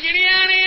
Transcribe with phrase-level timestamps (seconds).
[0.00, 0.57] 接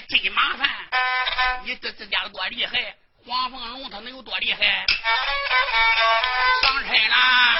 [0.00, 0.68] 真麻烦。
[1.64, 2.94] 你这这家伙多厉害！
[3.26, 4.86] 黄凤龙他能有多厉害？
[6.62, 7.58] 上差啦，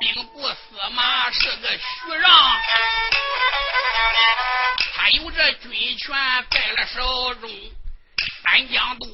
[0.00, 0.56] 兵部司
[0.92, 2.30] 马是个徐让，
[4.96, 6.16] 他有这军权
[6.50, 7.48] 在了手中，
[8.42, 9.06] 三江渡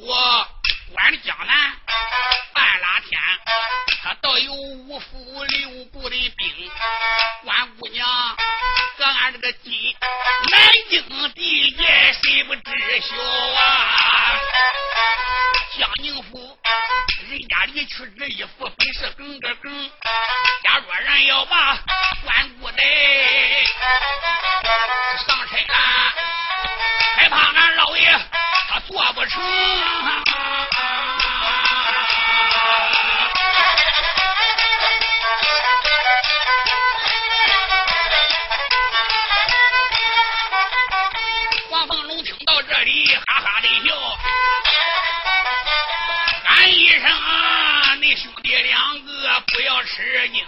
[0.92, 1.72] 管江南。”
[2.54, 3.20] 半拉天，
[4.02, 6.70] 他倒有五府六部的兵。
[7.44, 8.06] 关姑娘，
[8.96, 9.94] 和俺这个金
[10.50, 14.38] 南京地界，谁不知晓啊？
[15.76, 16.56] 江宁府，
[17.28, 19.90] 人家离去这一府，本是梗个梗。
[20.62, 21.76] 假若人要把
[22.24, 22.82] 关姑奶，
[25.26, 25.74] 上差了，
[27.16, 28.08] 害怕俺老爷
[28.68, 29.42] 他做不成。
[48.16, 50.46] 兄弟两个不要吃惊。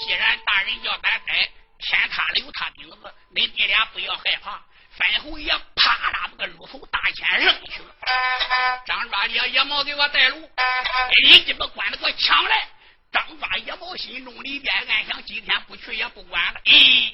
[0.00, 4.60] 既然大人叫咱逮，天塌了有他顶子，恁爹俩不要害怕。”
[4.96, 7.92] 范侯爷啪啦把个鹿头大剑扔去了。
[8.86, 10.48] 张抓野野猫给我带路，
[11.24, 12.68] 立即把关子给我抢来。
[13.12, 16.60] 张抓野猫心中里边暗想：今天不去也不管了。
[16.64, 17.12] 咦，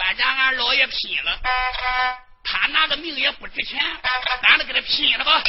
[0.00, 1.38] 反正俺老爷拼了。
[2.42, 3.80] 他拿个命也不值钱，
[4.42, 5.40] 咱都给他拼了吧！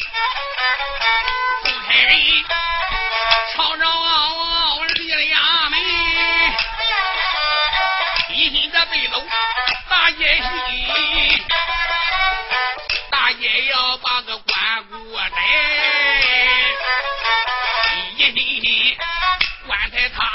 [1.63, 1.98] 宋开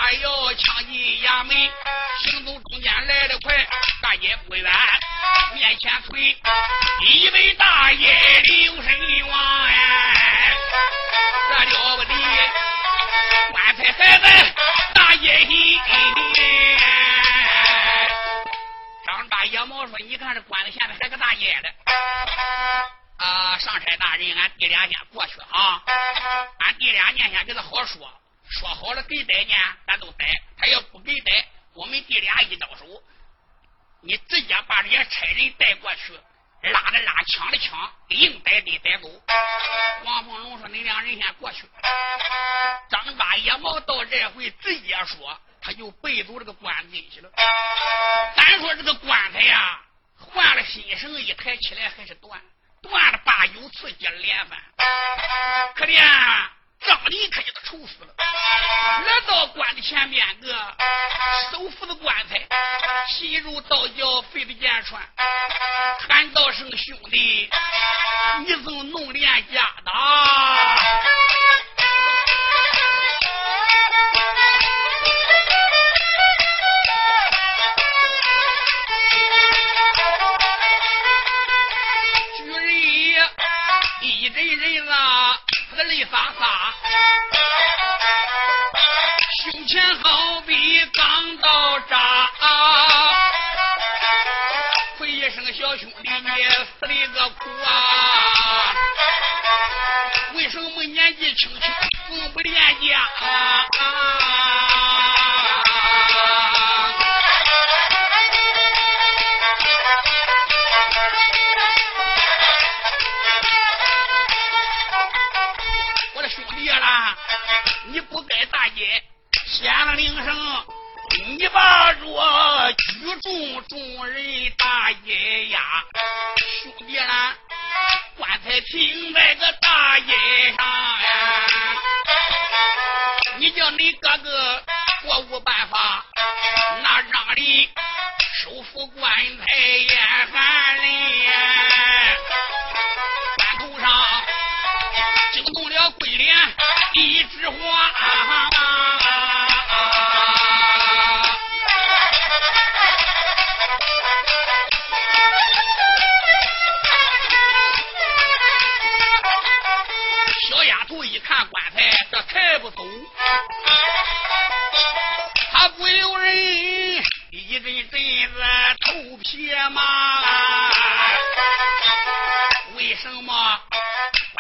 [0.04, 0.92] 棺材他要抢进
[1.22, 1.56] 衙门，
[2.20, 3.66] 行走中间来得快，
[4.03, 4.70] 大街不远。
[5.54, 6.37] 面前推
[7.06, 10.54] 一位大爷刘神王哎，
[11.48, 12.15] 这了不得，
[13.50, 14.54] 棺材还在
[14.92, 15.81] 大街西。
[19.06, 21.71] 张大野猫说：“你看这棺材前面还个大爷的。”
[23.25, 25.81] 啊，上差大人，俺弟俩先过去啊，
[26.59, 28.06] 俺弟俩念先给他好说，
[28.49, 29.55] 说好了给逮呢，
[29.87, 30.27] 咱都逮；
[30.59, 32.84] 他要不给逮，我们弟俩一招手。
[34.00, 36.12] 你直接把这些差人带过去，
[36.62, 39.09] 拉的拉，抢的抢，硬逮的逮走。
[40.04, 41.62] 王凤龙说：“你两人先过去。”
[42.91, 47.31] 张八野猫到这回直接说，他就背走这个棺材去了。
[48.36, 49.80] 单说这个棺材呀，
[50.18, 52.39] 换了新绳一抬起来还是断，
[52.83, 54.59] 断了八九次接连翻。
[55.74, 56.53] 可怜啊
[56.86, 58.15] 张离可就愁死了。
[59.07, 60.53] 来到棺的前边，个
[61.51, 62.41] 手扶着棺材，
[63.09, 65.01] 心如刀绞，肺的剑穿，
[66.09, 67.51] 喊道声兄弟，
[68.47, 69.92] 你怎弄廉价的？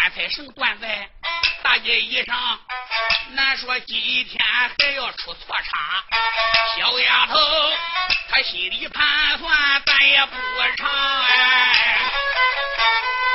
[0.04, 1.08] 棺材绳断在
[1.62, 2.36] 大街衣上？
[3.30, 3.96] 难说今
[4.26, 6.04] 天还要出错差。
[6.76, 7.38] 小丫头，
[8.28, 10.36] 她心里盘算，咱也不
[10.76, 10.90] 长
[11.22, 12.00] 哎。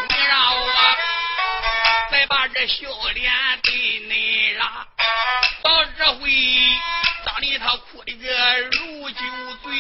[0.10, 0.72] 你让我
[2.12, 3.34] 再把这笑脸
[3.64, 3.74] 对
[4.08, 4.56] 你。
[5.64, 6.30] 到这回，
[7.26, 9.24] 当里他哭的个如酒
[9.64, 9.74] 醉。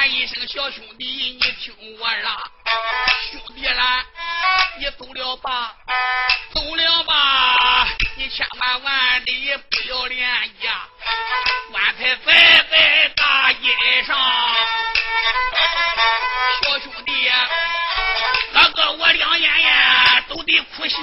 [0.00, 2.50] 喊一声小兄弟，你听我啦，
[3.30, 4.02] 兄弟啦，
[4.78, 5.76] 你走了吧，
[6.54, 7.86] 走了吧，
[8.16, 10.26] 你千万万的不要脸
[10.62, 10.88] 呀！
[11.70, 12.32] 棺材摆
[12.70, 14.18] 在大街上，
[16.62, 17.30] 小兄弟，
[18.54, 20.96] 哥哥我两眼眼都得哭瞎。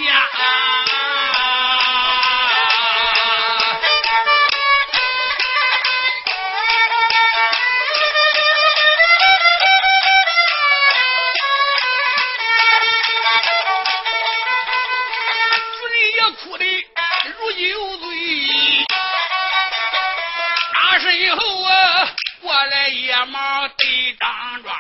[23.18, 24.76] 连忙对张庄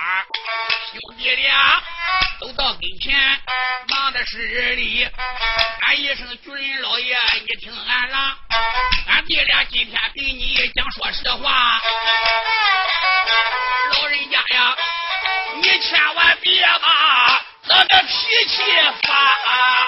[0.92, 1.82] 兄弟俩
[2.40, 3.18] 走到跟前，
[3.88, 4.38] 忙的是
[4.76, 5.10] 里。
[5.82, 8.38] 俺一声巨人老爷，你听俺郎，
[9.08, 11.82] 俺弟俩今天给你讲说实话。
[13.94, 14.76] 老人家呀，
[15.56, 18.62] 你千万别把咱的脾气
[19.02, 19.16] 发。
[19.16, 19.87] 啊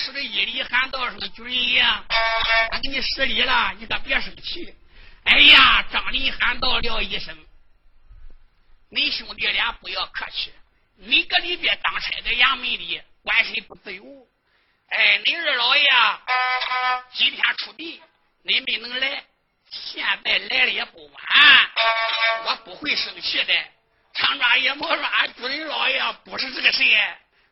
[0.00, 4.74] 施个一礼，喊道：“声军爷，俺给你施礼了，你可别生气。”
[5.24, 7.36] 哎呀，张林喊道了一声
[8.90, 10.52] ：“你兄弟俩不要客气，
[10.96, 14.02] 你搁里边当差在衙门里，官身不自由。
[14.88, 15.88] 哎，你二老爷
[17.12, 18.00] 今天出殡。”
[18.42, 19.22] 你没能来，
[19.70, 21.22] 现在来了也不晚，
[22.46, 23.52] 我不会生气的。
[24.14, 26.82] 长抓也莫说俺主人老爷不是这个事，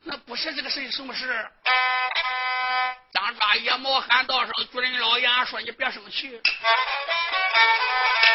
[0.05, 1.27] 那不是这个事什么事？
[3.21, 6.41] 张抓也莫喊道声主人老爷，说你别生气。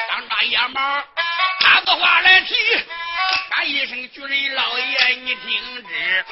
[0.09, 1.03] 张抓野猫
[1.61, 2.53] 喊个话来提，
[3.49, 6.25] 喊一声主人老爷，你听旨，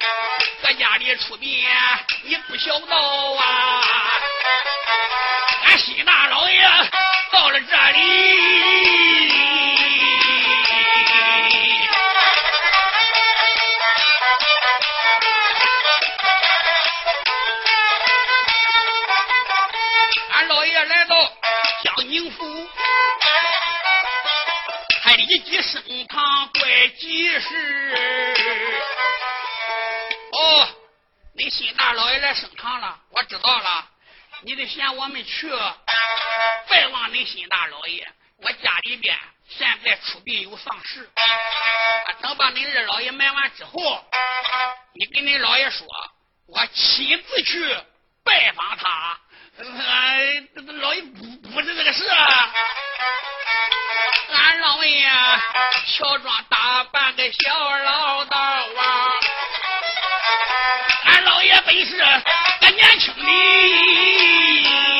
[0.63, 1.65] 搁家里出殡，
[2.23, 3.81] 你不晓得啊。
[5.67, 6.61] 俺西大老爷
[7.31, 9.30] 到了这里，
[25.21, 28.35] 还立即升堂怪吉事。
[30.31, 30.67] 哦，
[31.35, 33.87] 你新大老爷来升堂了，我知道了。
[34.41, 35.47] 你得嫌我们去，
[36.67, 38.11] 拜望你新大老爷。
[38.37, 39.15] 我家里边
[39.47, 41.07] 现在出殡有丧事，
[42.21, 44.03] 等把你二老爷埋完之后，
[44.95, 45.85] 你跟你老爷说，
[46.47, 47.77] 我亲自去
[48.23, 49.19] 拜访他。
[49.59, 50.47] 俺
[50.79, 52.49] 老爷不不是这个事啊，
[54.33, 55.11] 俺老爷
[55.87, 59.11] 乔装打扮个小老道啊，
[61.05, 62.05] 俺老爷本是个
[62.71, 64.90] 年轻的。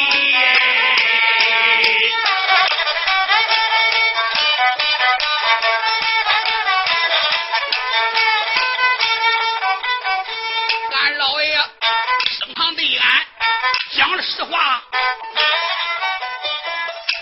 [14.21, 14.83] 实话，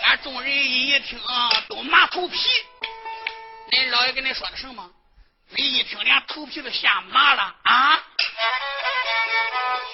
[0.05, 1.19] 俺众人一听
[1.67, 2.37] 都麻头皮。
[3.71, 4.89] 恁老爷跟恁说的什么？
[5.51, 7.99] 你一听连头皮都吓麻了啊！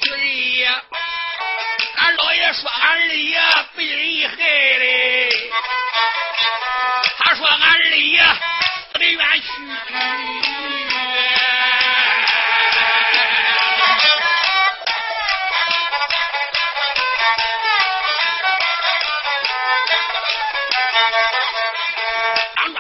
[0.01, 3.39] 徐人爷，俺老爷说俺二爷
[3.75, 5.51] 被人害嘞，
[7.19, 8.23] 他说俺二爷
[8.91, 9.47] 死的冤屈。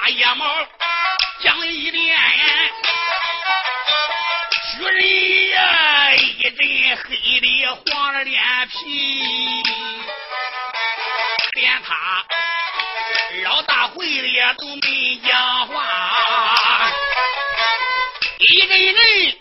[0.05, 0.45] 大野猫
[1.41, 2.15] 讲一脸，
[4.77, 9.63] 雪人呀一阵黑的黄了脸皮，
[11.53, 12.23] 连他
[13.45, 16.91] 老大会的也都没讲话。
[18.37, 19.37] 一个人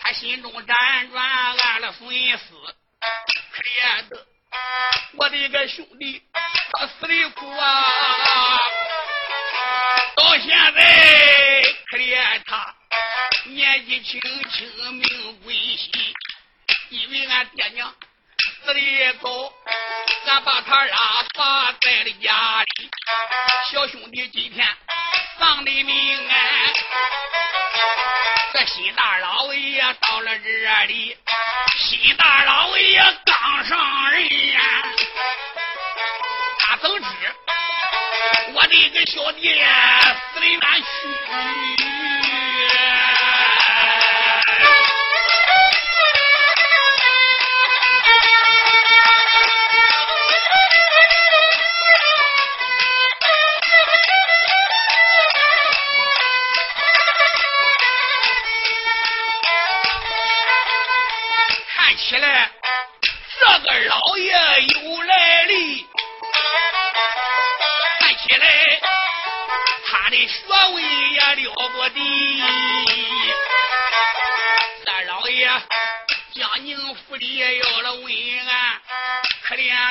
[0.00, 2.44] 他心中辗转，暗了寻思：
[3.52, 4.26] 可怜的
[5.18, 6.22] 我的个兄弟，
[6.72, 7.84] 他死的苦啊！
[10.40, 12.74] 现在可怜他
[13.44, 15.90] 年纪轻轻，命归西。
[16.90, 17.92] 因为俺爹娘
[18.64, 18.80] 死的
[19.20, 19.52] 早，
[20.26, 20.96] 俺把他拉
[21.34, 22.90] 撒在了家里。
[23.70, 24.66] 小兄弟今天
[25.38, 26.72] 丧的命哎，
[28.52, 31.16] 这新大老爷到了这里，
[31.78, 34.60] 新大老爷刚上任呀，
[36.60, 37.08] 他怎知
[38.70, 39.48] 的个小弟
[40.34, 41.78] 死的冤屈？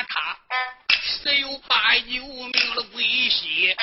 [0.06, 0.36] 他
[1.00, 3.76] 十有八九命了归西。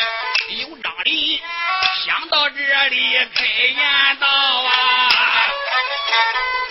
[0.49, 1.39] 有张林
[2.05, 4.69] 想到这里开言道啊，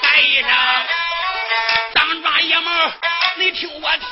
[0.02, 0.48] 喊一声。
[1.94, 2.92] 张抓野猫，
[3.36, 4.04] 你听我提。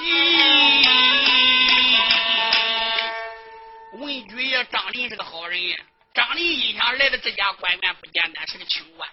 [3.92, 5.58] 文举爷张林是个好人，
[6.14, 9.08] 张林一想来的这家官员不简单，是个清官。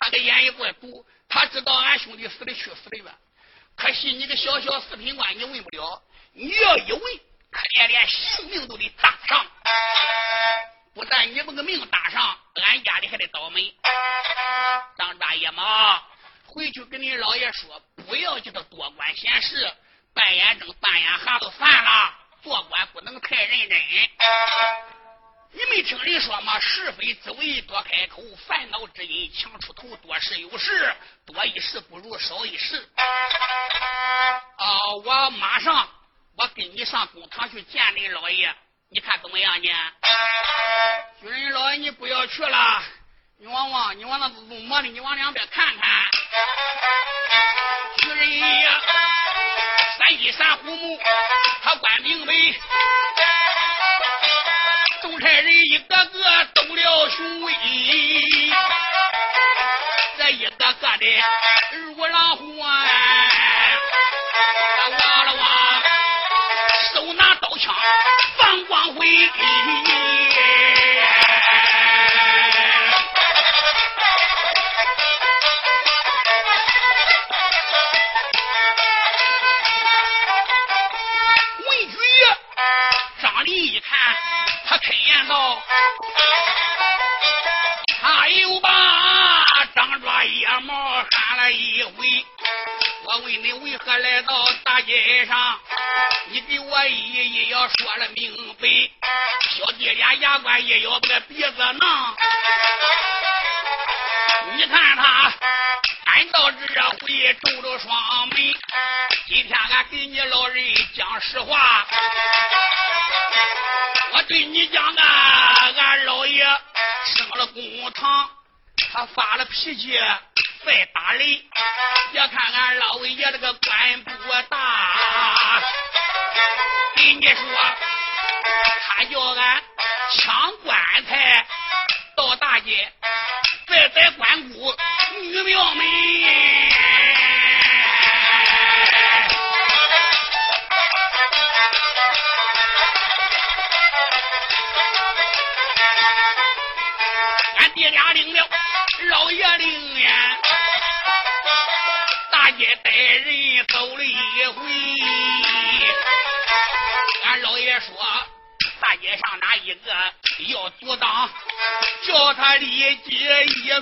[0.00, 3.06] 他的眼一怪毒，他知道俺兄弟死的去死的冤。
[3.76, 6.02] 可惜你个小小四品官，你问不了。
[6.32, 7.00] 你要一问，
[7.50, 9.46] 可怜连性命都得搭上。
[10.94, 13.74] 不但你把个命搭上，俺家里还得倒霉。
[14.96, 16.02] 张大爷嘛。
[16.46, 19.72] 回去跟你老爷说，不要叫他多管闲事，
[20.14, 22.14] 半眼睁半眼瞎都算了。
[22.42, 23.80] 做官不能太认真。
[25.54, 26.58] 你没听人说吗？
[26.58, 29.86] 是非滋味多开口，烦恼之因强出头。
[29.96, 30.92] 多事有事，
[31.24, 32.76] 多一事不如少一事。
[34.56, 34.66] 啊，
[35.04, 35.88] 我马上
[36.36, 38.52] 我跟你上公堂去见你老爷，
[38.90, 39.68] 你看怎么样呢？
[41.20, 42.82] 军人老爷，你不要去了。
[43.38, 46.04] 你往往，你往那路磨的，你往两边看看。
[48.02, 48.80] 徐人呀，
[49.98, 51.00] 三七三虎目，
[51.62, 52.32] 他关明白。
[55.24, 57.54] 派人一个个动了雄威，
[60.18, 61.06] 这一个个的
[61.72, 62.84] 如狼虎啊！
[64.90, 65.48] 望了望，
[66.92, 67.74] 手拿刀枪
[68.36, 69.13] 放光辉。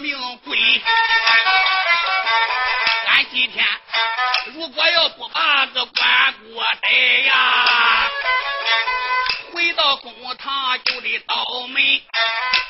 [0.02, 0.58] 命归。
[3.06, 3.64] 俺今天
[4.52, 6.90] 如果要不把个关过带
[7.24, 8.10] 呀，
[9.54, 12.02] 回到公堂就得倒霉。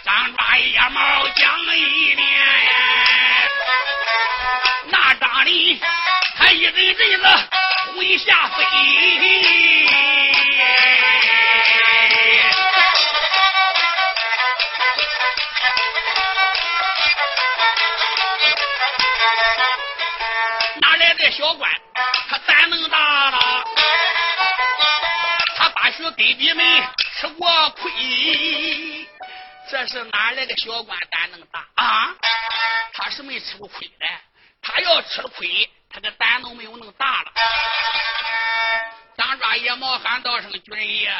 [0.04, 2.26] 张抓野猫讲一遍，
[4.88, 5.80] 那张里
[6.36, 7.26] 他一阵阵子
[7.96, 8.62] 回下飞。
[21.22, 21.70] 这小官？
[22.28, 23.38] 他胆能大了？
[25.56, 26.82] 他把学给你们
[27.20, 29.08] 吃过亏。
[29.70, 32.12] 这是哪来的小官胆能大啊？
[32.94, 34.06] 他是没吃过亏的，
[34.60, 37.32] 他要吃了亏，他的胆都没有那么大了。
[39.16, 41.14] 张抓野猫喊道声：“军爷，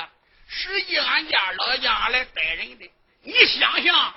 [0.48, 2.90] 实际俺家老将来逮人的，
[3.22, 4.14] 你想想，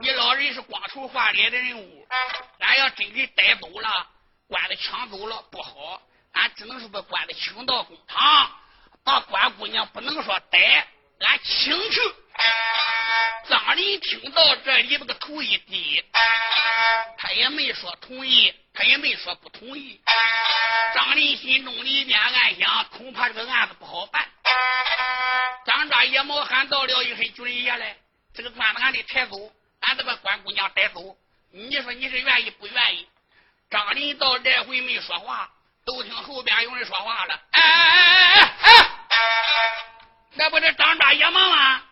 [0.00, 2.06] 你老人是光头化脸的人物，
[2.60, 4.06] 俺要真给逮走了，
[4.48, 6.00] 官的抢走了不好，
[6.32, 8.50] 俺只能是把官的请到公堂，
[9.04, 10.86] 把官姑娘不能说逮，
[11.20, 12.00] 俺请去。”
[13.48, 16.04] 张林听到这里，那个头一低，
[17.16, 20.00] 他也没说同意，他也没说不同意。
[20.94, 24.28] 张林心中里边暗想，恐怕这个案子不好办。
[25.64, 27.96] 张抓野猫喊到了一声：“军人爷嘞，
[28.34, 29.36] 这个官子俺得抬走，
[29.80, 31.16] 俺得把关姑娘带走。
[31.52, 33.08] 你说你是愿意不愿意？”
[33.68, 35.48] 张林到这回没说话，
[35.84, 39.16] 都听后边有人说话了：“哎哎哎哎哎，
[40.34, 41.82] 那不是张抓野猫吗？”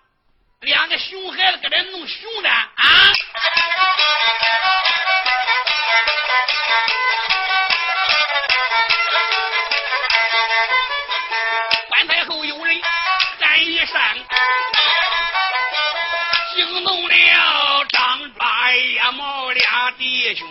[0.62, 3.12] 两个熊孩子搁这弄熊的啊！
[11.88, 12.80] 关太后有人
[13.40, 14.00] 喊一声，
[16.54, 20.48] 惊动了张抓野猫俩弟兄，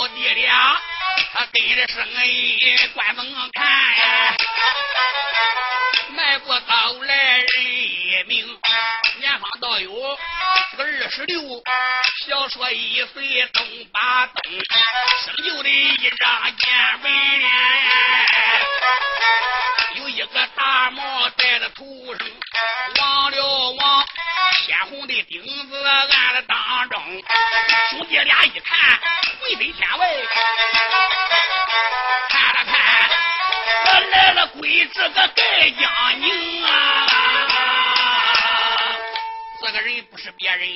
[0.00, 0.80] 小弟俩
[1.34, 2.58] 他跟着声音
[2.94, 3.66] 关门看，
[6.16, 8.46] 迈过刀来人一名。
[9.18, 11.42] 年方倒有个二十六，
[12.26, 14.34] 小说一岁东八灯，
[15.22, 16.70] 生就的一张尖
[17.02, 17.50] 纹脸，
[19.96, 21.84] 有一个大帽戴在头
[22.18, 22.26] 上，
[23.02, 24.06] 望了望
[24.64, 27.02] 鲜红的钉子按了当中，
[27.90, 29.00] 兄弟俩一看
[29.40, 30.08] 浑身天外，
[32.28, 32.74] 看了看，
[34.10, 37.06] 来了鬼子个盖江宁啊！
[39.62, 40.68] 这个人不是别人，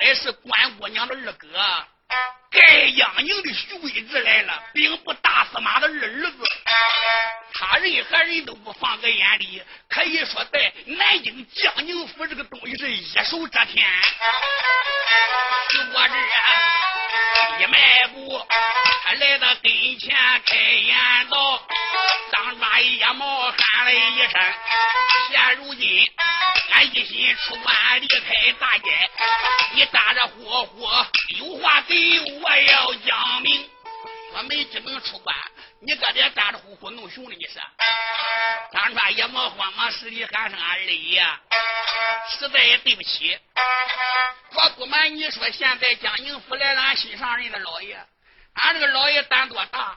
[0.00, 1.48] 乃是关姑娘的二哥，
[2.50, 6.38] 盖阳宁的徐贵子来了，兵部大司马的二儿子。
[7.52, 13.86] 他任何人都不放在眼里，可以说在南京江宁府这个东西是一手遮天。
[15.92, 18.46] 我这一迈步，
[19.04, 20.96] 他来到跟前开言
[21.28, 21.62] 道
[22.32, 24.40] ：“张抓野猫喊了一声，
[25.30, 26.06] 现如今。”
[26.70, 29.10] 俺一心出关离开大街，
[29.74, 30.88] 你咋着呼呼
[31.36, 33.70] 有话给我要讲明。
[34.32, 35.36] 我没只能出关，
[35.80, 37.36] 你搁这咋着呼呼弄熊的？
[37.36, 37.60] 你是？
[38.72, 41.24] 张川也没慌忙失礼喊声俺二爷，
[42.30, 43.38] 实在也对不起。
[44.54, 47.96] 我不瞒你说，现在江宁府来了俺心上人的老爷，
[48.54, 49.96] 俺这个老爷胆多大？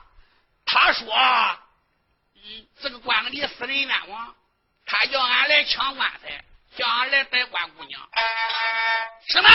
[0.64, 1.12] 他说，
[2.36, 4.36] 嗯，这个官里死人冤枉，
[4.86, 6.44] 他叫俺来抢棺材。
[6.78, 8.00] 叫俺来逮关姑娘，
[9.26, 9.50] 什么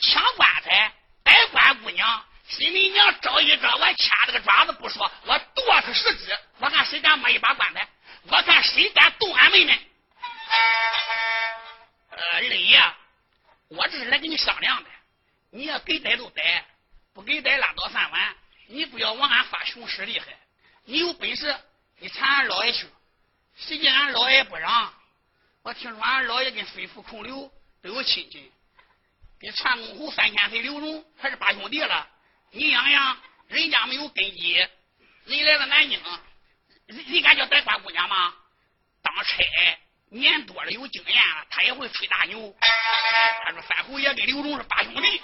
[0.00, 0.90] 抢棺材
[1.22, 2.24] 逮关姑娘？
[2.48, 6.38] 新你娘找一招，我掐着个爪子不说，我剁他十指！
[6.60, 7.86] 我看谁敢摸一把棺材，
[8.22, 9.90] 我看谁敢动俺妹妹。
[12.08, 12.82] 呃，二爷，
[13.68, 14.88] 我这是来跟你商量的，
[15.50, 16.64] 你要给逮就逮，
[17.12, 18.34] 不给逮拉倒三碗。
[18.68, 20.26] 你不要往俺发熊使厉害，
[20.84, 21.54] 你有本事
[21.98, 22.86] 你缠俺老爷去，
[23.56, 24.94] 谁叫俺老爷不让？
[25.64, 27.50] 我听说俺老爷跟飞虎孔刘
[27.82, 28.52] 都有亲戚，
[29.40, 32.06] 跟传公侯三千岁刘荣还是八兄弟了。
[32.50, 34.52] 你想想，人家没有根基，
[35.24, 35.98] 人来到南京，
[36.84, 38.34] 人人敢叫带关姑娘吗？
[39.02, 39.42] 当差
[40.10, 42.54] 年多了，有经验了，他也会吹大牛。
[43.46, 45.22] 他说三侯爷跟刘荣是八兄弟，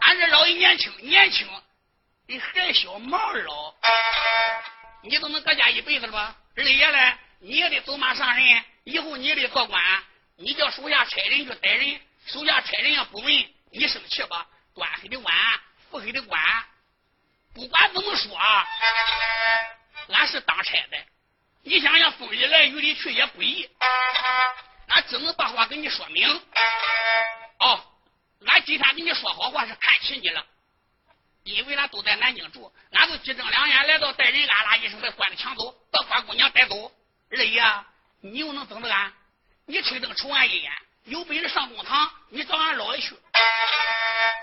[0.00, 1.48] 俺这老爷年轻，年轻，
[2.26, 3.74] 你还小毛老，
[5.02, 6.36] 你都能搁家一辈子了吧？
[6.54, 7.16] 二爷嘞？
[7.42, 9.82] 你也得走马上任，以后你得做官，
[10.36, 14.46] 你叫手下差人去逮人，手下差人也不问，你生气吧？
[14.74, 15.34] 端黑的碗，
[15.90, 16.40] 扶黑的官，
[17.52, 18.38] 不管怎么说，
[20.14, 20.98] 俺是当差的。
[21.62, 23.68] 你想想，风里来雨里去也不易，
[24.88, 26.26] 俺只能把话跟你说明。
[27.58, 27.84] 哦，
[28.46, 30.46] 俺今天跟你说好话是看起你了，
[31.44, 36.90] 因为俺都在南京住，俺就急睁两眼来到带人，俺拉一声把官子抢走，把官姑娘带走。
[37.30, 37.62] 二爷，
[38.20, 39.12] 你又能怎么干？
[39.66, 40.72] 你吹灯瞅俺一眼，
[41.04, 43.16] 有本事上公堂，你找俺老爷去。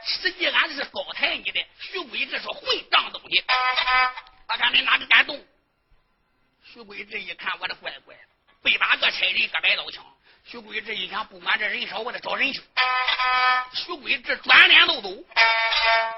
[0.06, 3.44] 实际俺这是高抬你的，徐贵这是混账东西，
[4.48, 5.46] 我看你哪个敢动？
[6.64, 8.16] 徐贵这一看，我的乖乖，
[8.64, 10.04] 被八个差人各摆刀枪。
[10.46, 12.62] 徐贵这一想，不管这人少，我得找人去。
[13.74, 15.10] 徐贵这转脸就走。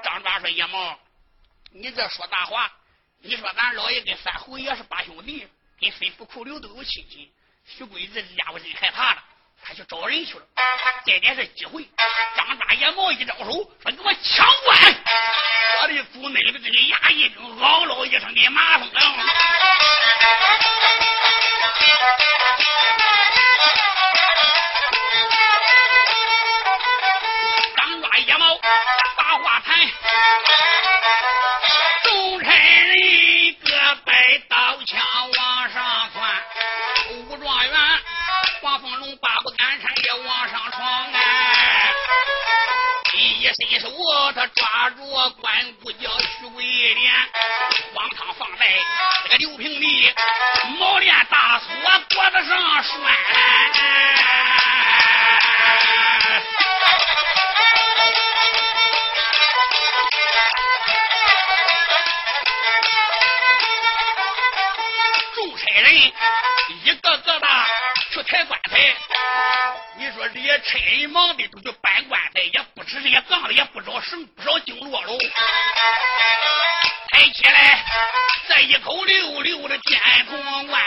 [0.04, 0.98] 张抓说：“叶毛，
[1.72, 2.72] 你这说大话！
[3.22, 5.48] 你说咱老爷跟三侯爷是八兄弟，
[5.80, 7.32] 跟飞福寇刘都有亲戚。
[7.76, 9.22] 徐贵这家伙真害怕了，
[9.62, 10.44] 他去找人去了。
[11.06, 11.88] 这点是机会。
[12.36, 14.78] 张抓叶毛一招手，说：‘给我抢官！’
[15.82, 19.14] 我的祖奶奶这个衙役兵嗷嗷一声跟马蜂样。
[27.76, 28.60] 刚抓野猫，
[29.16, 29.78] 把话谈。
[40.18, 41.92] 往上闯哎！
[43.14, 43.88] 一伸手，
[44.32, 45.04] 他抓住
[45.40, 47.12] 关公叫徐桂莲，
[47.94, 48.66] 往堂放在
[49.24, 50.14] 这个刘平的
[50.78, 51.66] 毛链大锁
[52.10, 52.90] 脖子上拴。
[65.34, 65.94] 众差人
[66.84, 67.46] 一个个的，
[70.32, 75.18] 这些差人忙的都去搬棺材，也不止这些杠子，也不少绳，不少经络喽。
[77.12, 77.84] 抬起来，
[78.48, 80.82] 这一口溜溜的天空关，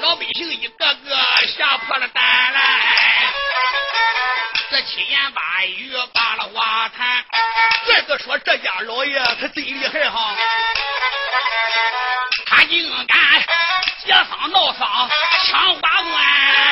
[0.00, 2.60] 老百姓一个个吓破了胆来。
[4.70, 7.24] 这七言八语把了话谈，
[7.86, 10.34] 这个说这家老爷他真厉害哈，
[12.46, 13.18] 他竟敢
[14.02, 15.08] 劫丧闹丧
[15.46, 16.65] 抢花冠。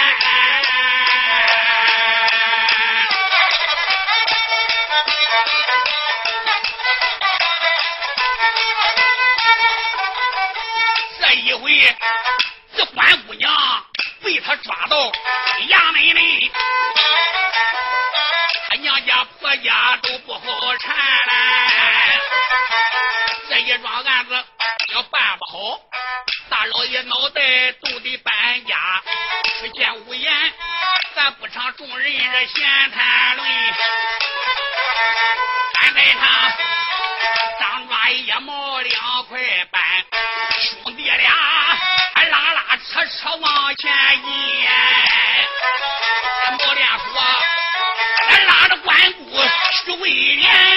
[49.94, 50.73] 徐威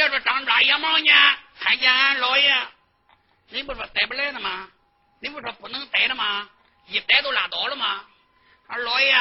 [0.00, 1.12] 爷说：“张抓野猫呢？
[1.60, 2.56] 看见俺老爷，
[3.50, 4.66] 你不说逮不来了吗？
[5.20, 6.48] 你不说不能逮了吗？
[6.86, 8.06] 一逮都拉倒了吗？
[8.68, 9.12] 俺老爷，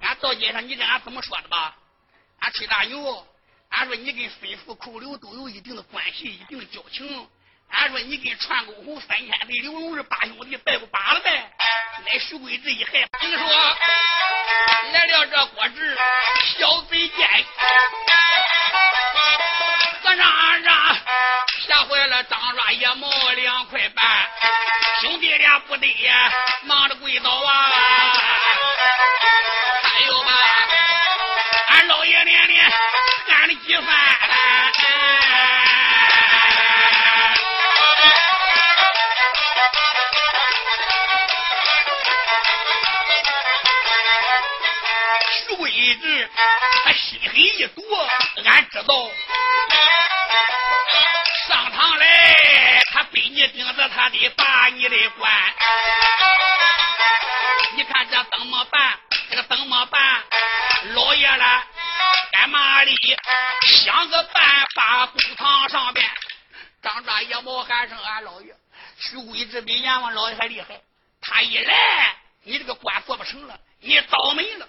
[0.00, 1.76] 俺到街上你跟俺怎么说的吧？
[2.40, 3.24] 俺吹大牛，
[3.70, 7.30] 俺说你跟孙富寇刘都有一定的关系，一定的交情。
[7.70, 11.52] 俺说你跟串沟红三千岁刘荣是八兄弟，拜不罢了呗。
[12.04, 13.46] 那徐贵志一害怕，你说
[14.92, 15.96] 来了这郭志
[16.58, 17.46] 小贼贱，
[20.16, 20.74] 让让
[21.66, 24.04] 吓坏了张抓野毛两块半，
[25.00, 27.66] 兄弟俩不得呀忙着跪倒啊！
[29.82, 30.32] 还有吧，
[31.68, 32.70] 俺老爷连连
[33.28, 33.86] 喊了几番。
[45.86, 46.28] 一直
[46.84, 47.80] 他心狠意毒，
[48.44, 49.08] 俺知道。
[51.46, 55.32] 上堂来，他背你顶着他的把你的关。
[57.76, 58.98] 你看这怎么办？
[59.30, 60.24] 这个怎么办？
[60.94, 61.64] 老爷了，
[62.32, 63.16] 干嘛的？
[63.68, 66.04] 想个办法，公堂上边，
[66.82, 68.52] 张抓野猫喊声俺老爷，
[68.98, 70.80] 徐贵志比阎王老爷还厉害。
[71.20, 74.66] 他一来，你这个官做不成了，你倒霉了。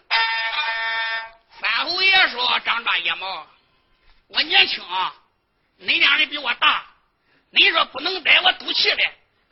[1.59, 3.47] 三侯爷说：“张大野猫，
[4.27, 4.83] 我年轻，
[5.77, 6.85] 你两人比我大，
[7.49, 9.03] 你说不能逮我赌气的，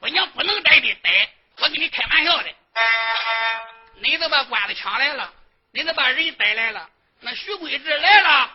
[0.01, 2.45] 我娘不能逮的逮，我跟你开玩笑的。
[4.01, 5.33] 你都把官子抢来了，
[5.71, 6.87] 你都把人逮来了，
[7.21, 8.51] 那徐贵志来了，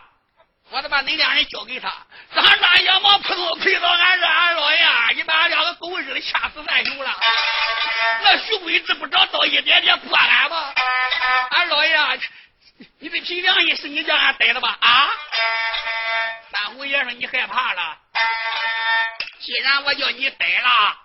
[0.68, 1.92] 我得把你两人交给他。
[2.32, 4.86] 张大野猫扑通跪到俺这：俺老爷，
[5.16, 7.18] 你把俺两个狗日的掐死咱兄了。
[8.22, 10.72] 那徐贵志不找到一点点破案吗？
[11.50, 11.98] 俺老爷。”
[12.99, 14.79] 你的凭良心是你叫俺逮的吧？
[14.81, 15.11] 啊！
[16.51, 17.99] 三虎爷说你害怕了。
[19.40, 20.99] 既然我叫你逮了，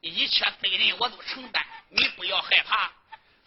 [0.00, 2.90] 一切责任我都承担，你不要害怕。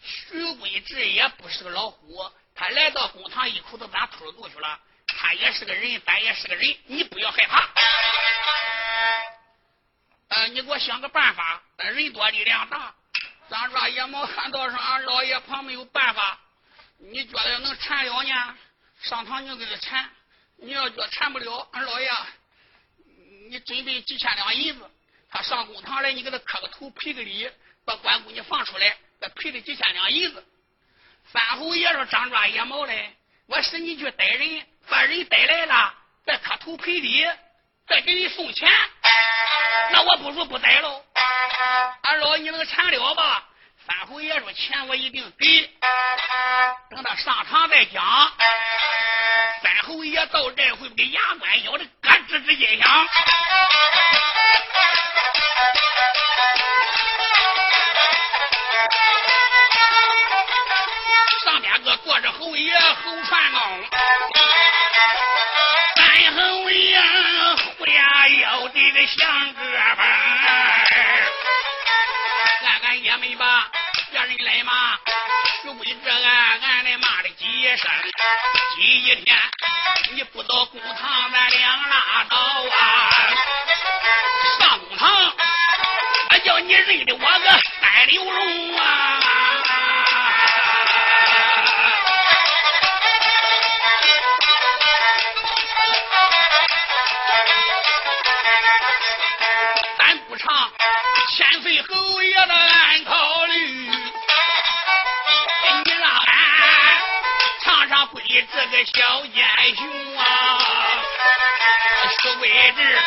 [0.02, 4.80] 徐贵志也不是个老虎，他来到公堂一口子把秃噜去了。
[5.06, 7.68] 他也是个人，咱也是个人，你不要害怕。
[10.28, 11.62] 呃，你给我想个办法。
[11.78, 12.94] 人多力量大，
[13.48, 16.38] 咱说野猫喊道上，俺老爷旁没有办法。
[17.02, 18.58] 你觉得能缠了呢？
[19.02, 20.10] 上堂你给他缠，
[20.58, 22.10] 你要觉缠不了，俺老爷，
[23.48, 24.90] 你准备几千两银子，
[25.30, 27.50] 他上公堂来，你给他磕个头，赔个礼，
[27.86, 30.44] 把关公你放出来，再赔他几千两银子。
[31.32, 35.94] 三侯爷说张抓野猫嘞，我使你去逮人，把人逮来了，
[36.26, 37.26] 再磕头赔礼，
[37.86, 38.68] 再给你送钱，
[39.92, 41.02] 那我不如不逮喽。
[42.02, 43.48] 俺老你能缠了吧？
[43.90, 45.68] 三侯爷说：“钱我一定给，
[46.90, 48.00] 等他上场再讲。”
[49.64, 53.08] 三侯爷到这回给牙关咬的咯吱吱音响，
[61.44, 63.84] 上边个坐着侯爷侯传公，
[65.96, 67.00] 三侯爷
[67.56, 69.80] 胡牙咬的个像哥们
[72.62, 73.68] 俺俺也没把。
[74.10, 74.98] 别人来骂，
[75.62, 77.88] 就为这俺俺来骂了几声，
[78.74, 79.36] 今一天
[80.12, 83.10] 你不到公堂，咱两拉倒啊！
[84.58, 85.32] 上公堂，
[86.30, 89.20] 我叫你认得我个三流龙啊！
[99.98, 100.72] 咱不唱
[101.30, 103.90] 千岁侯爷的暗考虑。
[108.52, 110.22] 这个小奸雄啊，
[112.22, 112.98] 徐贵志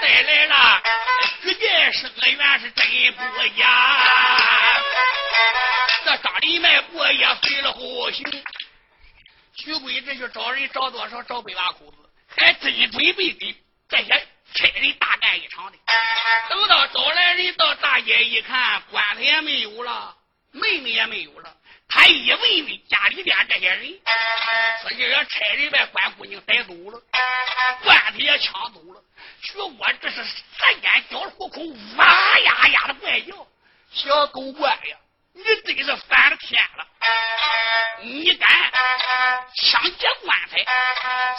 [0.00, 0.82] 带来了
[1.42, 3.20] 举荐生源是真不
[3.58, 3.60] 假。
[6.04, 8.24] 这张里迈过也费了好心，
[9.54, 11.96] 徐贵志去找人找多少找百把口子，
[12.36, 13.54] 还真准备给
[13.88, 15.78] 这些差人大干一场的。
[16.50, 20.16] 等到找来人到大街一看，棺材也没有了，
[20.50, 21.54] 妹妹也没有了。
[21.88, 24.00] 他一问问家里边这些人，
[24.82, 27.00] 说这个差人把关姑娘带走了，
[27.84, 29.00] 棺材也抢走了。
[29.40, 31.60] 徐国这是三间叫虎口，
[31.96, 33.46] 哇呀呀的怪叫，
[33.92, 34.96] 小狗官呀，
[35.38, 36.86] 你真是翻了天了！
[38.02, 38.48] 你敢
[39.54, 40.66] 抢劫棺材？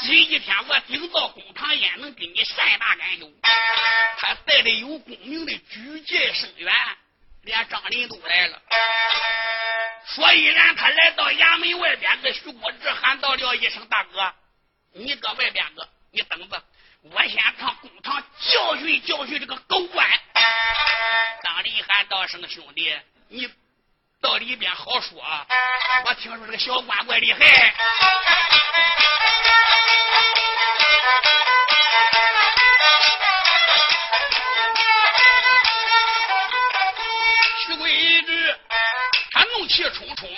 [0.02, 3.30] 今一天我顶到公堂也能跟你善大干休。
[4.18, 6.74] 他带的有功名的举荐生员，
[7.44, 8.62] 连张林都来了。
[10.06, 14.34] 所以然，他来到衙门外边，跟徐国志喊道了一声：“大哥，
[14.94, 16.64] 你搁外边个，你等着，
[17.02, 20.08] 我先上公堂教训教训这个狗官。”
[21.44, 23.48] 张林喊道声：“兄弟，你
[24.22, 25.18] 到里边好说。
[26.06, 27.74] 我听说这个小官怪厉害。
[37.66, 38.60] 徐桂枝，
[39.32, 40.30] 他怒气冲冲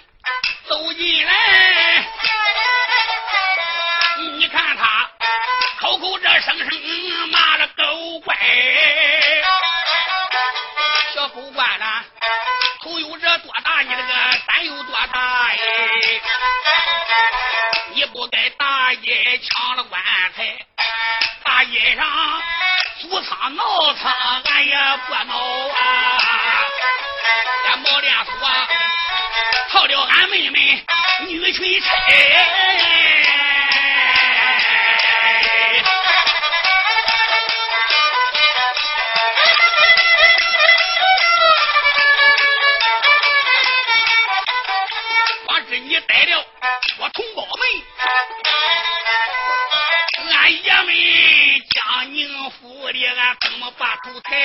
[0.67, 2.05] 走进来，
[4.19, 5.09] 你看他
[5.79, 6.69] 口口这声声
[7.31, 8.35] 骂了狗怪。
[11.13, 12.03] 小狗官呐，
[12.81, 14.13] 头有这多大，你这个
[14.47, 15.57] 胆有多大哎？
[17.93, 20.01] 你不该大爷抢了棺
[20.35, 20.57] 材，
[21.43, 22.41] 大街上
[23.01, 24.13] 租仓闹仓，
[24.45, 24.75] 俺也
[25.07, 25.33] 不闹
[25.67, 25.81] 啊！
[27.67, 28.31] 俺毛连锁
[29.69, 30.83] 套了俺妹妹
[31.27, 31.87] 女裙钗
[45.71, 46.45] 是你逮了
[46.97, 47.63] 我同胞们，
[50.35, 50.93] 俺爷们
[51.69, 54.35] 将宁府里，俺怎么把头抬？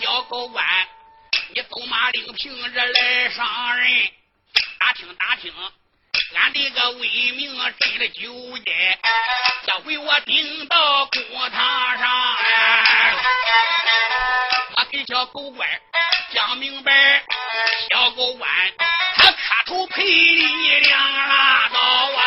[0.00, 0.66] 小狗官，
[1.54, 4.10] 你走马岭平着来伤人，
[4.80, 5.54] 打听打听
[6.34, 8.98] 俺这个为名，真了酒钱。
[9.64, 12.36] 这回我顶到公堂上，
[14.76, 15.68] 我给小狗官
[16.34, 17.22] 讲明白。
[17.90, 18.48] 小狗官，
[19.16, 22.20] 他磕头赔你两把刀啊！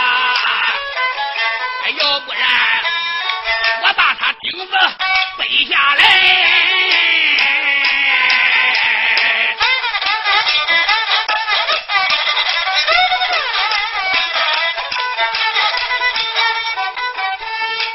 [1.98, 2.42] 要不然
[3.84, 4.74] 我把他钉子
[5.38, 6.04] 背下来，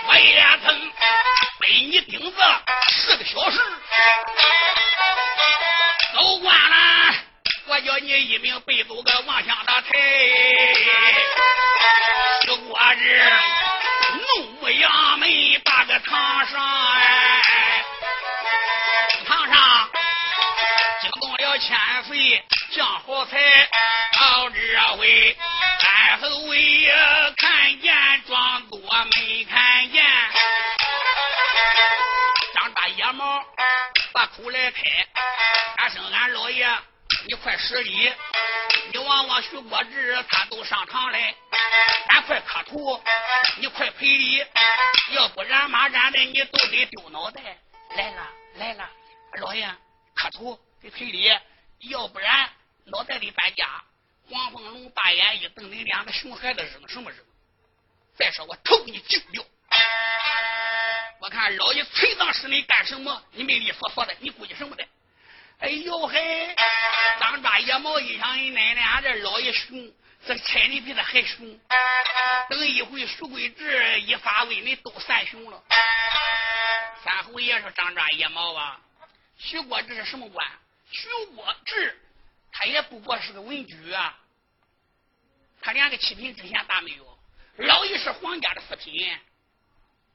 [0.07, 0.92] 我也曾
[1.61, 2.37] 背你钉子
[2.88, 3.59] 四个小时。
[7.85, 9.90] 叫你一命背走个万乡的财，
[12.47, 13.23] 这我日
[14.38, 17.85] 怒目扬眉把个堂上哎，
[19.27, 19.90] 堂上
[21.03, 22.42] 惊动了千岁
[22.75, 23.38] 降好财，
[24.18, 25.37] 到这回
[25.81, 26.90] 三侯爷
[27.37, 27.94] 看见
[28.27, 28.81] 庄作
[29.14, 30.03] 没看见，
[32.55, 33.44] 张大野猫
[34.14, 34.81] 把口来开，
[35.77, 36.66] 俺生俺老爷。
[37.27, 38.13] 你快施礼。
[38.93, 41.35] 你望望徐国志，他都上堂来，
[42.09, 43.03] 赶快磕头，
[43.59, 44.45] 你快赔礼，
[45.13, 47.41] 要不然马然的你都得丢脑袋。
[47.97, 48.89] 来了来了，
[49.41, 49.67] 老爷
[50.15, 51.31] 磕头给赔礼，
[51.81, 52.51] 要不然
[52.85, 53.67] 脑袋得搬家。
[54.31, 57.19] 黄凤龙大眼一瞪，你两个熊孩子扔什么扔？
[58.17, 59.43] 再说我头给你揪掉！
[61.21, 63.23] 我看老爷催葬时你干什么？
[63.33, 64.87] 你没利索索的，你估计什么的？
[65.59, 66.55] 哎呦，嘿，
[67.21, 69.93] 张爪野猫，一想你奶奶，俺这老爷熊，
[70.27, 71.59] 这亲的比他还熊。
[72.51, 75.62] 等一会，舒桂治一发威，你都散熊了。
[77.03, 78.81] 三侯爷说，张爪野猫吧。
[79.38, 80.47] 徐国志是什么官？
[80.90, 81.99] 徐国志，
[82.53, 84.19] 他也不过是个文举啊。
[85.61, 87.19] 他连个七品知县大没有，
[87.57, 89.19] 老爷是皇家的四品，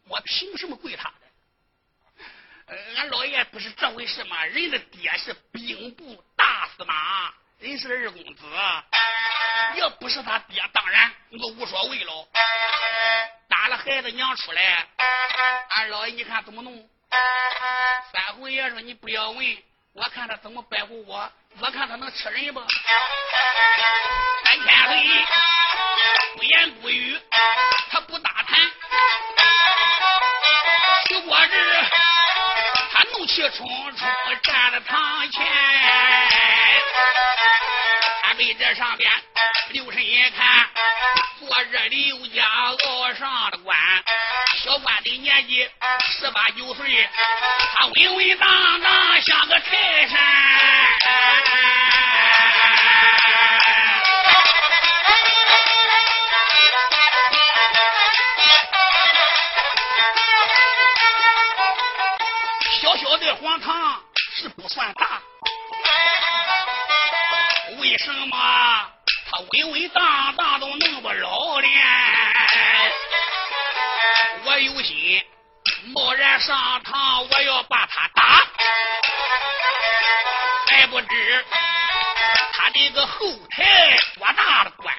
[0.08, 1.12] 我凭什么跪他？
[2.98, 4.46] 俺老爷不是这回事吗？
[4.46, 8.46] 人的爹是兵部大司马，人是二公子。
[9.76, 12.28] 要不是他爹，当然我无所谓了。
[13.48, 14.88] 打了孩子娘出来，
[15.70, 16.90] 俺老爷你看怎么弄？
[18.12, 19.58] 三侯爷说你不要问，
[19.94, 22.62] 我看他怎么摆布我，我看他能吃人不？
[24.44, 25.26] 三天黑，
[26.38, 27.20] 不言不语，
[27.90, 28.60] 他不打谈。
[31.08, 31.99] 徐国治。
[33.30, 34.08] 气冲冲
[34.42, 35.46] 站在堂前，
[38.24, 39.12] 他对这上边
[39.70, 40.68] 留神一看，
[41.40, 43.78] 坐着刘家傲上的官，
[44.64, 45.70] 小官的年纪
[46.18, 47.08] 十八九岁，
[47.76, 51.79] 他稳稳当当像个泰山。
[63.30, 64.02] 这荒堂
[64.42, 65.22] 是不算大，
[67.78, 68.36] 为什么
[69.30, 71.72] 他稳稳当当都那么老练？
[74.46, 75.24] 我有心
[75.94, 78.42] 贸然上堂，我要把他打，
[80.72, 81.46] 还不知
[82.54, 84.92] 他这个后台多大的官，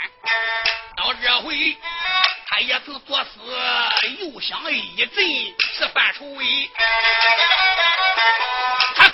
[0.97, 1.77] 到这回
[2.47, 3.41] 他也曾作死，
[4.21, 5.27] 又想一阵
[5.75, 6.71] 是犯愁为。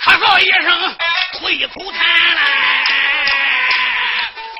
[0.07, 0.97] 咳嗽一声，
[1.33, 2.41] 吐一口痰来。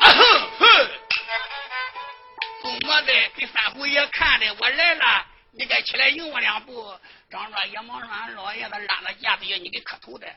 [0.01, 0.89] 啊哼哼，
[2.63, 3.13] 怎么的？
[3.37, 6.93] 给三虎爷看的，我来了，你该起来迎我两步。
[7.29, 10.27] 张卓也忙说：“俺老爷子拉了架子要你给磕头的，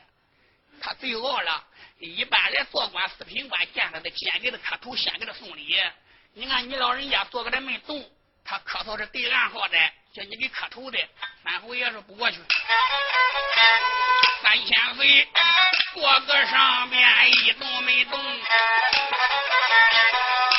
[0.79, 1.61] 他最傲了。
[1.99, 5.77] 一般来做官四品官，见他的先给他磕头，先给他送礼。
[6.33, 8.01] 你看你老人家坐在这没动。”
[8.43, 9.77] 他咳嗽是对暗号的，
[10.13, 10.99] 叫你给磕头的。
[11.43, 12.37] 三侯爷说不过去，
[14.43, 15.27] 三千岁，
[15.93, 18.19] 脖子上面一动没动。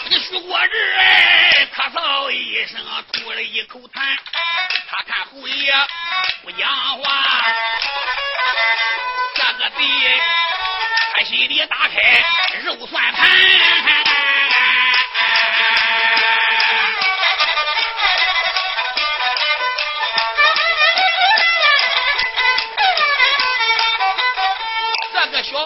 [0.08, 2.80] 你徐国治哎，咳嗽一声，
[3.12, 4.16] 吐了一口痰。
[4.88, 5.72] 他看侯爷
[6.42, 6.68] 不讲
[6.98, 7.44] 话，
[9.34, 10.20] 这个贼，
[11.14, 12.24] 他心里打开
[12.62, 14.21] 肉算盘。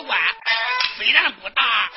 [0.03, 0.19] 官
[0.97, 1.91] 虽然不大。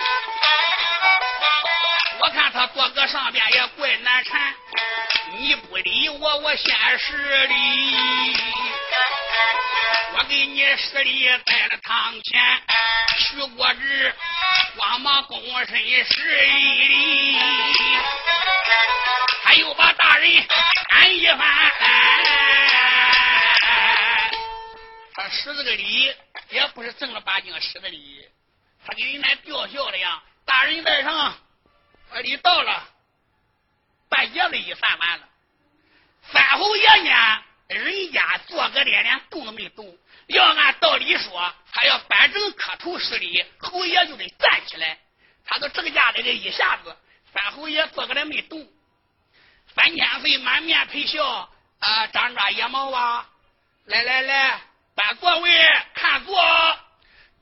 [2.21, 4.53] 我看他坐搁上边也怪难缠，
[5.37, 8.35] 你不理我，我先施礼。
[10.17, 12.61] 我给你施礼在了堂前，
[13.17, 14.13] 徐国志
[14.77, 17.39] 慌忙躬身施一礼，
[19.45, 20.45] 他又把大人
[20.89, 21.39] 喊一番。
[25.15, 26.13] 他施这个礼
[26.49, 28.27] 也不是正儿八经施的礼，
[28.85, 31.37] 他给人家吊孝的呀，大人在上。
[32.23, 32.89] 礼到了，
[34.09, 35.29] 半夜的衣散完了。
[36.31, 39.95] 三侯爷呢，人家坐个连连动都没动。
[40.25, 44.97] 要按道理说，他要摆正磕头施礼，侯爷就得站起来。
[45.45, 46.97] 他都这个架的这一下子，
[47.31, 48.67] 三侯爷坐个来没动。
[49.75, 51.47] 三千岁满面陪笑
[51.79, 53.29] 啊，张抓野猫啊，
[53.85, 54.61] 来来来，
[54.99, 55.49] 搬座位，
[55.93, 56.35] 看座。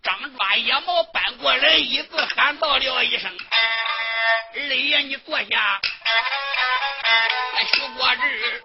[0.04, 3.36] 张抓野猫搬过来椅子，喊道了一声。
[4.54, 5.82] 二爷，你坐下。
[7.74, 8.62] 徐国志，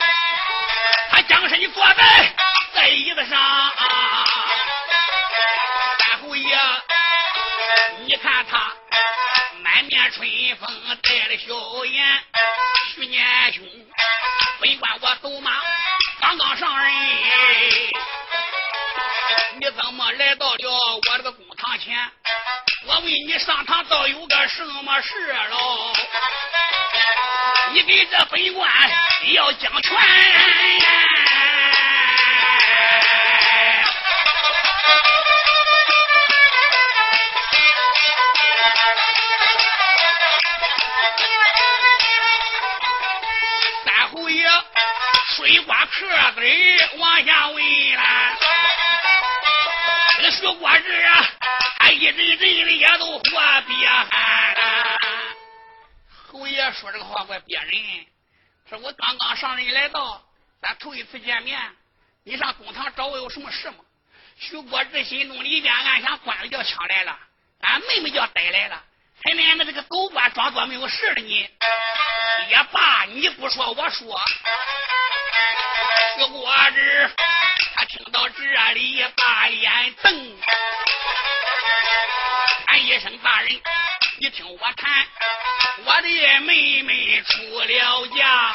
[1.11, 2.35] 他将身坐在
[2.75, 3.73] 在椅子上。
[5.99, 6.59] 三侯爷，
[8.05, 8.75] 你看他
[9.63, 10.29] 满面春
[10.61, 10.69] 风，
[11.03, 12.25] 带了笑颜。
[12.95, 13.25] 徐年
[13.55, 13.65] 兄，
[14.61, 15.51] 本官我走马
[16.21, 16.93] 刚刚上任，
[19.59, 21.97] 你怎么来到了我这个公堂前？
[22.87, 25.93] 我问你上堂倒有个什么事喽？
[27.73, 28.71] 你给这本官
[29.33, 29.97] 要讲全。
[43.85, 44.47] 三侯爷
[45.37, 46.41] 水瓜壳子
[46.99, 47.57] 往下问
[47.97, 48.22] 了，这个
[50.33, 51.29] 徐国志啊。
[51.93, 54.57] 一阵阵的也都活憋汗。
[56.27, 58.07] 侯爷说这个话怪憋人，
[58.69, 60.25] 说我刚刚上任来到，
[60.61, 61.61] 咱头一次见面，
[62.25, 63.77] 你上公堂找我有什么事吗？
[64.39, 67.19] 徐国志心中里边暗想：官子叫抢来了，
[67.61, 68.83] 俺妹妹叫逮来了，
[69.23, 71.51] 还连个这个狗官装作没有事的呢。
[72.53, 74.21] 也罢，你不说我说。
[76.19, 77.11] 徐国志
[77.75, 78.43] 他听到这
[78.75, 80.37] 里，把眼瞪。
[82.67, 83.59] 喊一声大人，
[84.21, 85.07] 你听我谈，
[85.87, 88.53] 我的妹妹出了嫁，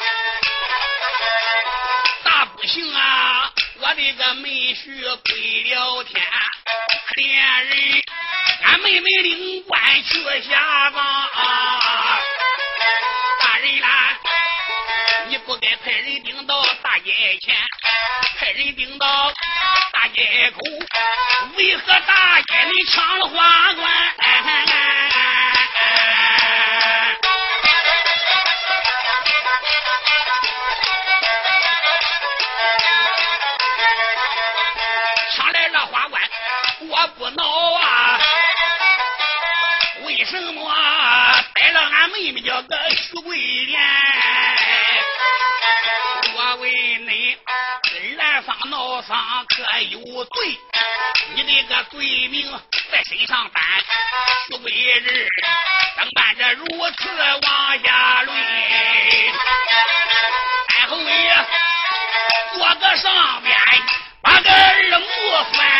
[2.22, 3.52] 大不幸啊！
[3.80, 6.22] 我的个妹婿归了天，
[7.08, 8.02] 可怜人，
[8.62, 11.28] 俺妹妹领官去下葬。
[13.58, 14.18] 人啦，
[15.28, 17.54] 你不该派人顶到大街前，
[18.38, 19.32] 派人顶到。
[19.92, 20.60] 大街口，
[21.56, 24.14] 为何大街里抢了花冠？
[24.18, 24.87] 哎
[49.08, 50.60] 上可有罪？
[51.34, 52.46] 你的个罪名
[52.92, 53.62] 在身上担，
[54.50, 55.26] 徐贵人
[55.96, 58.36] 怎办着如此往下论？
[60.68, 61.46] 太后爷
[62.52, 63.56] 坐个上边，
[64.20, 65.06] 把个二目
[65.54, 65.77] 翻。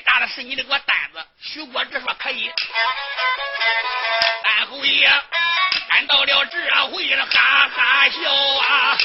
[0.00, 1.24] 大的事，你得给我担子。
[1.40, 2.52] 徐国志说可以。
[4.42, 5.10] 三侯爷
[5.88, 8.98] 赶到了这回，哈哈笑啊。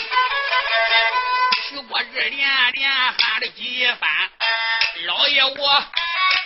[1.70, 4.10] 徐国志连连喊了几番，
[5.06, 5.86] 老爷我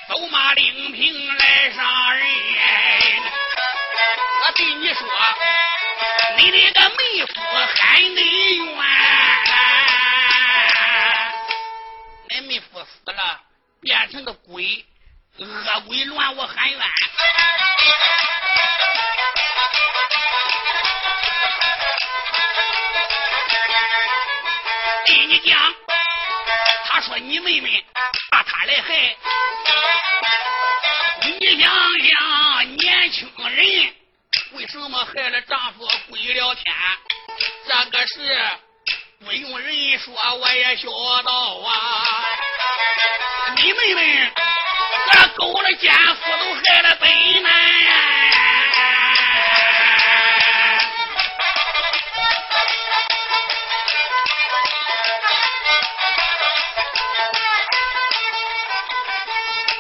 [0.10, 2.28] 走马领平来上任。
[4.46, 5.06] 我对你说，
[6.38, 7.42] 你那个妹夫
[7.76, 8.78] 还你冤，
[12.30, 13.47] 俺妹夫死了。
[13.82, 14.86] 变成个鬼，
[15.38, 16.80] 恶鬼乱我喊冤。
[25.06, 25.76] 对你讲，
[26.86, 27.86] 他说你妹妹
[28.32, 29.16] 怕他来害。
[31.22, 33.96] 你想想，年轻人
[34.54, 36.76] 为什么害了丈夫归了天？
[37.68, 38.50] 这个事
[39.20, 40.90] 不用人说，我也晓
[41.22, 42.26] 得啊。
[43.56, 44.32] 你妹妹，
[45.12, 47.52] 这勾了奸夫，都害了本男。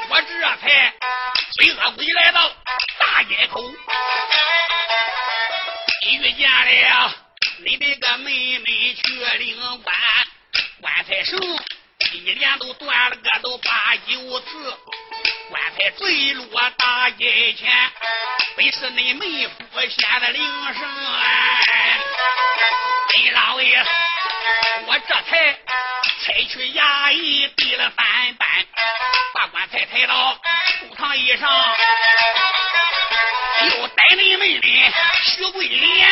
[0.09, 0.93] 我这才
[1.57, 2.49] 追恶鬼来到
[2.99, 3.61] 大街口，
[6.03, 7.13] 遇见了
[7.65, 9.95] 你那个妹妹去领官，
[10.81, 11.37] 官才生。
[12.13, 14.77] 一连都断了个都八九次，
[15.49, 16.45] 棺材坠落
[16.77, 17.69] 大街前，
[18.55, 20.41] 本是你妹夫先的铃
[20.73, 20.81] 声。
[23.07, 23.85] 本老爷，
[24.85, 25.59] 我这才
[26.23, 28.65] 拆去衙役递了三班，
[29.33, 31.49] 把棺材抬到后堂以上，
[33.61, 34.67] 又逮你妹的
[35.23, 36.07] 徐桂莲。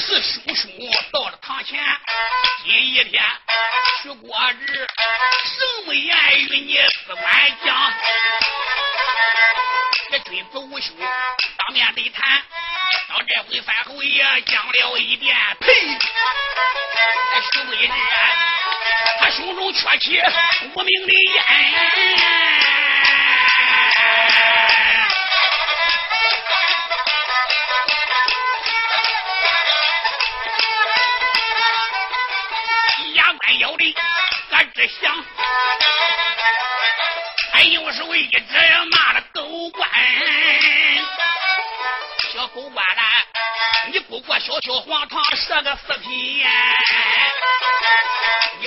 [0.00, 0.68] 是叔叔
[1.10, 1.82] 到了堂前。
[2.62, 3.22] 今一天，
[4.02, 4.36] 徐国
[4.66, 4.86] 志
[5.44, 7.92] 圣么言与你私管讲，
[10.10, 12.42] 这君子无羞当面对谈。
[13.08, 15.66] 到这回范侯爷讲了一遍，呸！
[17.34, 17.92] 这徐贵志
[19.20, 20.20] 他胸中缺起
[20.74, 22.45] 无名的烟。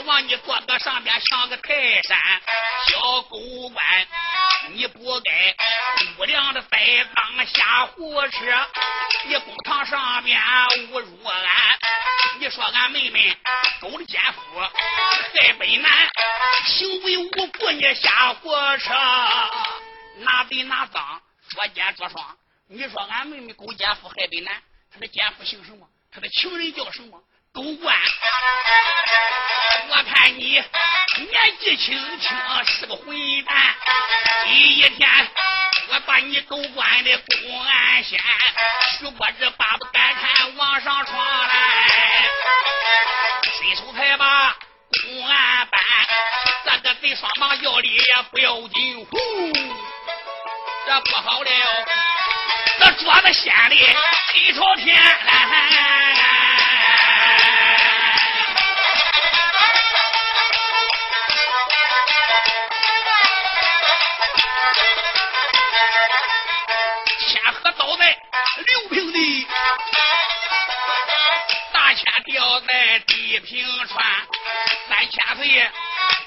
[0.02, 2.18] 望你坐个上边像个泰山
[2.88, 3.38] 小狗
[3.70, 4.08] 官，
[4.72, 5.56] 你不该
[6.18, 8.68] 无良的栽赃瞎胡扯，
[9.26, 11.80] 你公堂上边侮辱俺，
[12.40, 13.36] 你说俺妹妹
[13.82, 16.10] 狗了奸夫害本男，
[16.66, 18.94] 行为无故你瞎胡扯，
[20.20, 22.38] 拿贼拿赃捉奸捉双，
[22.68, 24.62] 你说俺妹妹狗奸夫害本男，
[24.94, 25.88] 他的奸夫姓什么？
[26.12, 27.22] 他的情人叫什么？
[27.52, 27.98] 狗官，
[29.90, 33.08] 我看你年纪轻轻是个混
[33.44, 33.76] 蛋。
[34.46, 35.10] 第一天，
[35.90, 38.20] 我把你狗官的公安先，
[39.00, 42.30] 许我这巴不干看往上闯来。
[43.58, 44.56] 伸手拍吧，
[45.02, 45.82] 公安板，
[46.66, 49.08] 这个贼双棒要礼也不要紧。
[49.10, 49.18] 呼，
[50.86, 51.50] 这不好了，
[52.80, 53.76] 这桌子掀的
[54.34, 54.96] 背朝天。
[67.28, 68.18] 千河倒在
[68.66, 69.48] 刘平地，
[71.74, 74.06] 大千吊在地平川，
[74.88, 75.70] 三千岁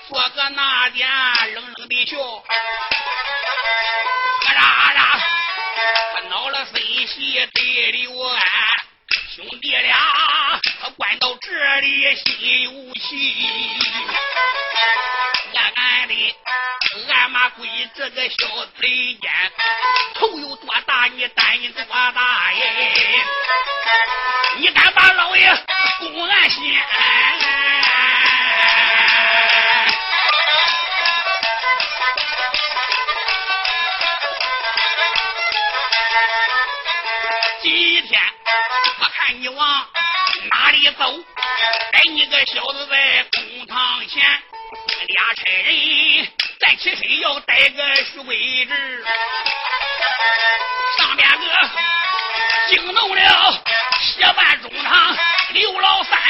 [0.08, 1.08] 做个那点
[1.54, 2.18] 冷冷的笑，
[4.46, 5.20] 啊啦啊啦，
[6.14, 8.40] 他恼了孙喜对刘安。
[9.34, 10.60] 兄弟俩
[10.96, 13.34] 关到这里心有气，
[15.54, 16.36] 暗的
[17.42, 19.32] 暗骂归这个小贼奸，
[20.14, 22.94] 头有多大你胆有多大耶？
[24.58, 25.52] 你敢把老爷
[25.98, 26.60] 公安先？
[37.60, 38.22] 今天
[39.00, 39.86] 我看你往
[40.52, 41.12] 哪里走？
[41.90, 44.22] 带你个小子在公堂前，
[45.08, 46.28] 俩差人
[46.62, 49.04] 站起身要带个徐贵志，
[50.96, 51.44] 上边个
[52.68, 53.64] 惊动了
[54.00, 55.16] 协办中堂
[55.50, 56.20] 刘老三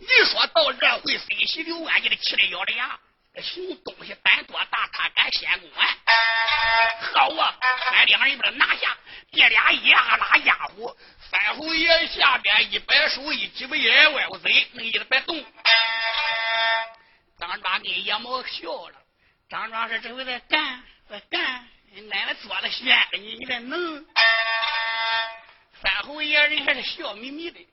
[0.00, 2.98] 一说到这回，孙喜刘安就得气得咬着牙。
[3.42, 5.86] 熊东西胆多大，他敢先公安？
[7.12, 7.54] 好啊！
[7.92, 8.96] 俺两人把他拿下，
[9.30, 10.96] 这俩一拉拉家伙，
[11.30, 15.44] 三侯爷下边一摆手，一鸡巴眼歪我嘴，那个意思别动。
[17.38, 18.94] 张庄跟叶毛笑了。
[19.48, 21.68] 张庄说：“这回再干，再干，
[22.12, 24.06] 俺们做的闲的，你你这能？”
[25.80, 27.66] 三侯爷人还是笑眯眯的。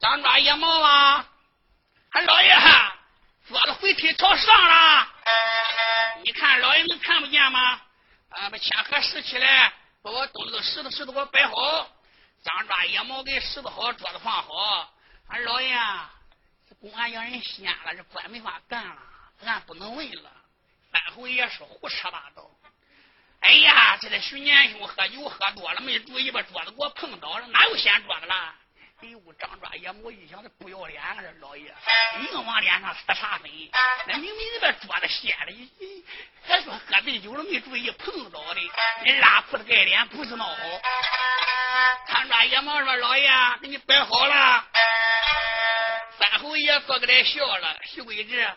[0.00, 1.28] 张庄叶毛啊，
[2.12, 2.56] 俺老爷。
[3.48, 5.08] 桌子回腿朝上了，
[6.22, 7.80] 你看老爷能看不见吗？
[8.30, 9.72] 俺，把铅盒拾起来，
[10.02, 11.86] 把我东西石头石头给我摆好，
[12.42, 14.94] 张抓野猫给拾掇好，桌子放好。
[15.28, 15.74] 俺老爷，
[16.68, 18.96] 这公安让人掀了，这官没法干了，
[19.44, 20.30] 俺不能问了。
[20.90, 22.50] 三侯爷是胡扯八道。
[23.40, 28.54] 哎呀，这个徐年兄喝酒喝多了，没注意把桌子给我碰倒了，哪有掀桌子了？
[29.02, 31.16] 哎呦，张抓野毛一想，这不要脸啊！
[31.18, 31.74] 这老爷
[32.20, 33.50] 硬往脸上撒茶粉，
[34.06, 35.52] 那明明那个桌子掀了，
[36.46, 38.60] 还说喝醉酒了没注意碰到的，
[39.04, 40.54] 你拉裤子盖脸不是闹好。
[42.08, 43.30] 张抓野毛说：“老爷，
[43.62, 44.66] 给你摆好了。”
[46.18, 47.78] 三侯爷坐过来笑了。
[47.84, 48.52] 徐贵志，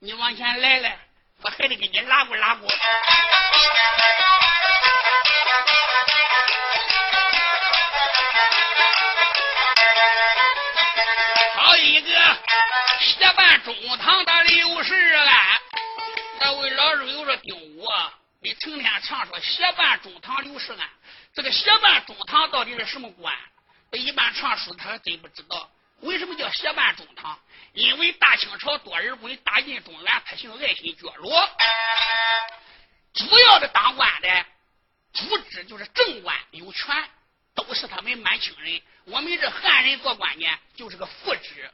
[0.00, 0.98] 你往前来来，
[1.40, 2.68] 我还得给你拉过拉过。
[13.00, 15.60] 协办中堂的刘世安，
[16.40, 17.86] 那位老师有说丁武，
[18.40, 20.88] 你成天常说协办中堂刘世安，
[21.34, 23.34] 这个协办中堂到底是什么官？
[23.92, 25.70] 一般传书他还真不知道。
[26.00, 27.38] 为什么叫协办中堂？
[27.72, 31.50] 因为大清朝多尔衮大印中原，他姓爱新觉罗，
[33.14, 34.46] 主要的当官的
[35.12, 36.94] 主旨就是正官有权。
[37.52, 41.68] 都是他们满清人，我们这汉人做官呢，就是个副职。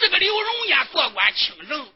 [0.00, 1.92] 这个刘荣家做官清正，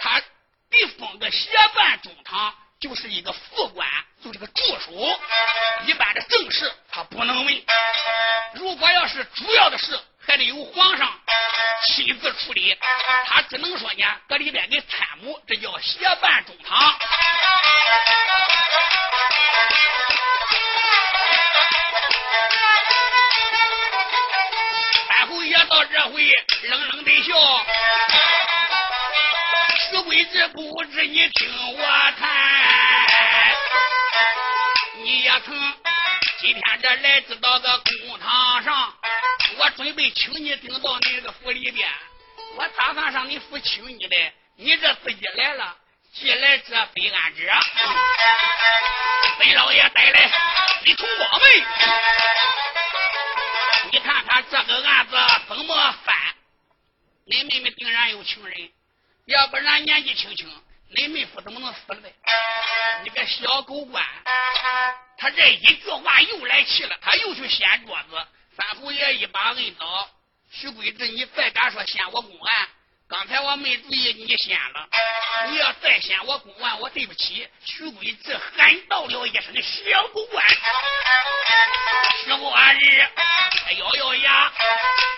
[0.00, 0.22] 他
[0.70, 3.88] 被封个协办中堂，就是一个副官，
[4.22, 4.92] 就是个助手。
[5.86, 7.64] 一般的正事他不能问，
[8.54, 11.20] 如果要是主要的事，还得由皇上
[11.88, 12.78] 亲自处理，
[13.26, 16.96] 他只能说呢，搁里边给参谋，这叫协办中堂。
[25.68, 26.22] 到这回
[26.62, 26.85] 冷
[31.08, 31.48] 你听
[31.78, 31.86] 我
[32.18, 32.28] 谈，
[34.96, 35.74] 你也曾
[36.40, 38.92] 今天这来至到个公堂上，
[39.58, 41.88] 我准备请你顶到那个府里边，
[42.56, 44.16] 我打算上你府请你的，
[44.56, 45.76] 你这自己来了，
[46.12, 47.42] 既来者非安者，
[49.38, 50.30] 本老爷带来
[50.84, 51.48] 一同胞们。
[53.92, 55.16] 你看看这个案子
[55.48, 56.16] 怎么翻？
[57.26, 58.70] 你妹妹定然有情人，
[59.26, 60.48] 要不然年纪轻轻，
[60.88, 62.00] 你妹夫怎么能死了？
[63.02, 64.04] 你个小狗官，
[65.18, 68.26] 他这一句话又来气了，他又去掀桌子。
[68.56, 70.08] 三侯爷一把摁倒，
[70.50, 72.68] 徐贵志，你再敢说掀我公案？
[73.08, 74.88] 刚才我没注意，你掀了。
[75.48, 77.48] 你要再掀我公案，我对不起。
[77.64, 80.44] 徐贵志喊到了一声：“小狗官！”
[82.24, 83.08] 徐官日
[83.78, 84.52] 咬咬牙，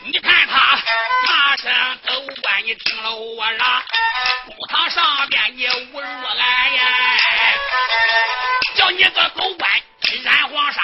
[0.04, 0.78] 你看他
[1.26, 3.82] 马上狗官，你听了我啦。
[4.46, 6.82] 公堂上边你侮辱俺呀！
[8.76, 9.70] 叫你个狗官
[10.24, 10.82] 染黄沙，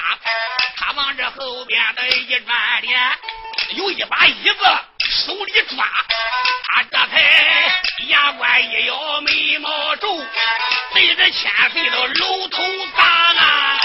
[0.76, 3.18] 他往这后边的一转脸，
[3.70, 4.56] 有一把椅子
[5.10, 5.84] 手里抓，
[6.68, 7.72] 他这才
[8.08, 10.26] 牙关一咬眉毛皱，
[10.92, 12.62] 对着千岁的楼头
[12.96, 13.02] 砸
[13.32, 13.78] 呐。